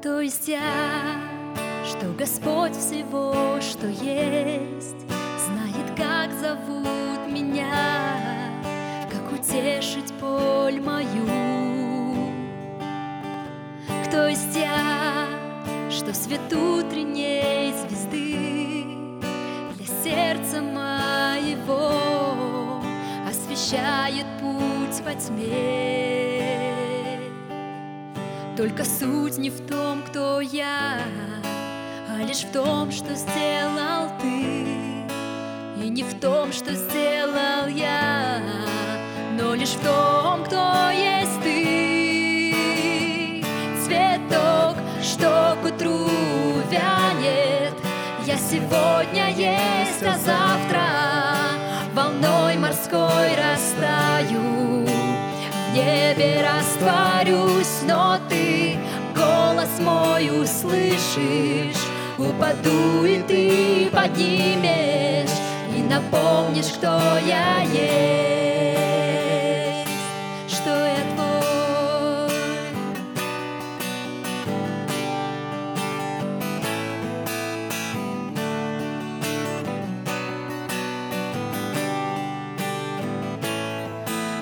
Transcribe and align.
Кто 0.00 0.20
есть 0.20 0.46
я, 0.46 0.60
что 1.84 2.06
Господь 2.16 2.76
всего, 2.76 3.60
что 3.60 3.88
есть, 3.88 4.94
Знает, 5.44 5.90
как 5.96 6.30
зовут 6.38 7.26
меня, 7.28 7.66
как 9.10 9.32
утешить 9.32 10.12
боль 10.20 10.80
мою. 10.80 11.26
Кто 14.06 14.28
есть 14.28 14.54
я, 14.54 15.26
что 15.90 16.14
свет 16.14 16.52
утренней 16.52 17.74
звезды 17.88 18.84
Для 19.74 19.86
сердца 20.04 20.62
моего 20.62 21.90
освещает 23.28 24.26
путь 24.40 25.00
во 25.04 25.14
тьме. 25.16 26.27
Только 28.58 28.84
суть 28.84 29.38
не 29.38 29.50
в 29.50 29.60
том, 29.68 30.02
кто 30.02 30.40
я, 30.40 30.98
а 32.08 32.24
лишь 32.24 32.38
в 32.38 32.50
том, 32.50 32.90
что 32.90 33.14
сделал 33.14 34.10
ты. 34.20 34.66
И 35.80 35.88
не 35.88 36.02
в 36.02 36.18
том, 36.18 36.52
что 36.52 36.74
сделал 36.74 37.68
я, 37.68 38.42
но 39.38 39.54
лишь 39.54 39.68
в 39.68 39.84
том, 39.84 40.42
кто 40.42 40.90
есть 40.90 41.40
ты. 41.40 42.52
Цветок, 43.84 44.76
что 45.04 45.56
к 45.62 45.64
утру 45.64 46.08
вянет, 46.68 47.74
я 48.26 48.36
сегодня 48.38 49.28
есть, 49.36 50.02
а 50.02 50.18
завтра 50.18 50.82
волной 51.94 52.56
морской 52.56 53.36
растаю. 53.36 54.77
Небе 56.18 56.42
растворюсь, 56.42 57.82
но 57.86 58.18
ты 58.28 58.76
голос 59.14 59.78
мой 59.78 60.28
услышишь, 60.30 61.84
упаду 62.18 63.04
и 63.04 63.22
ты 63.22 63.88
поднимешь 63.92 65.30
и 65.76 65.80
напомнишь, 65.80 66.72
кто 66.76 66.98
я 67.24 67.60
есть, 67.62 67.86
что 70.48 70.70
я 70.70 70.96
твой. 71.14 71.38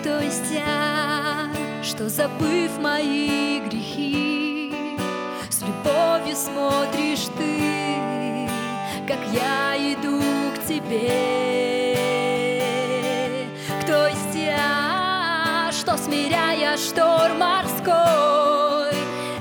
Кто 0.00 0.20
есть 0.20 0.50
я, 0.50 0.97
что 1.98 2.08
забыв 2.08 2.78
мои 2.78 3.58
грехи, 3.58 4.72
с 5.50 5.60
любовью 5.62 6.36
смотришь 6.36 7.26
ты, 7.36 8.48
как 9.04 9.18
я 9.32 9.76
иду 9.76 10.20
к 10.54 10.60
тебе. 10.64 11.96
Кто 13.82 14.06
есть 14.06 14.34
я, 14.36 15.72
что 15.72 15.96
смиряя 15.98 16.76
шторм 16.76 17.40
морской, 17.40 18.94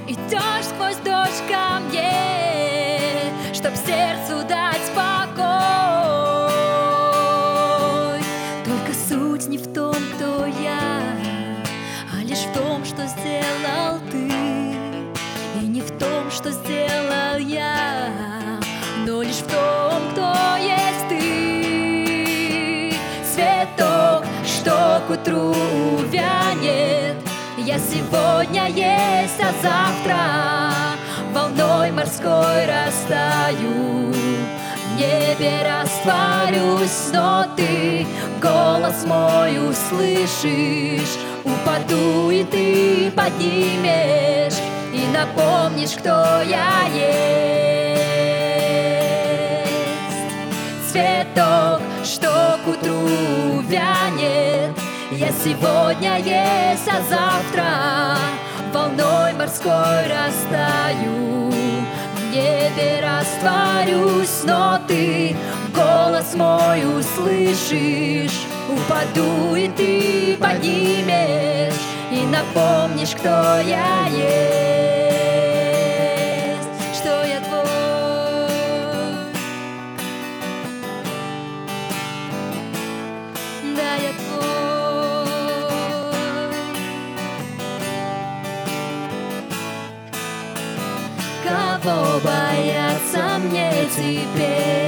идешь 0.07 0.65
сквозь 0.65 0.97
дождь 1.05 1.43
ко 1.47 1.79
мне, 1.81 3.35
чтоб 3.53 3.75
сердцу 3.75 4.43
дать 4.49 4.91
покой. 4.95 5.37
Только 8.65 8.93
суть 9.07 9.47
не 9.47 9.59
в 9.59 9.71
том, 9.71 9.93
кто 10.15 10.47
я, 10.47 10.86
лишь 12.37 12.45
в 12.45 12.53
том, 12.53 12.85
что 12.85 13.07
сделал 13.07 13.99
ты, 14.11 14.27
и 15.59 15.65
не 15.65 15.81
в 15.81 15.91
том, 15.97 16.29
что 16.29 16.51
сделал 16.51 17.37
я, 17.37 18.09
но 19.05 19.21
лишь 19.23 19.37
в 19.37 19.47
том, 19.47 20.01
кто 20.11 20.33
есть 20.57 21.07
ты. 21.09 22.93
Цветок, 23.33 24.23
что 24.45 25.01
к 25.07 25.11
утру 25.11 25.55
увянет, 25.99 27.15
я 27.57 27.79
сегодня 27.79 28.67
есть, 28.67 29.39
а 29.39 29.51
завтра 29.63 30.19
волной 31.33 31.91
морской 31.91 32.65
растаю. 32.65 34.13
В 34.13 34.99
небе 34.99 35.63
растворюсь, 35.63 37.09
но 37.13 37.45
ты 37.55 38.05
голос 38.97 39.05
мой 39.05 39.69
услышишь. 39.69 41.17
Упаду, 41.43 42.29
и 42.31 42.43
ты 42.43 43.11
поднимешь 43.11 44.59
и 44.93 45.05
напомнишь, 45.13 45.95
кто 45.97 46.41
я 46.41 46.87
есть. 46.93 48.07
Цветок, 50.91 51.81
что 52.03 52.59
к 52.63 52.67
утру 52.67 53.61
вянет, 53.61 54.71
я 55.11 55.31
сегодня 55.43 56.17
есть, 56.17 56.87
а 56.87 57.01
завтра 57.09 58.17
волной 58.73 59.33
морской 59.33 60.07
растаю. 60.07 61.51
В 62.15 62.31
небе 62.31 63.01
растворюсь, 63.01 64.43
но 64.43 64.79
ты 64.87 65.35
голос 65.73 66.33
мой 66.35 66.83
услышишь. 66.99 68.56
Упаду, 68.69 69.55
и 69.55 69.69
ты 69.69 70.35
поднимешь 70.37 71.73
и 72.11 72.25
напомнишь, 72.25 73.15
кто 73.15 73.29
я 73.29 74.07
есть, 74.07 74.59
что 76.93 77.23
я 77.23 77.39
твой. 77.39 77.63
Да, 83.75 83.95
я 83.95 84.11
твой. 84.19 85.27
Кого 91.43 92.19
бояться 92.19 93.37
мне 93.39 93.71
теперь? 93.95 94.86